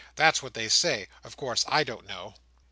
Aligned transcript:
That's 0.15 0.41
what 0.41 0.55
they 0.55 0.67
say. 0.67 1.09
Of 1.23 1.37
course, 1.37 1.63
I 1.67 1.83
don't 1.83 2.07
know." 2.07 2.33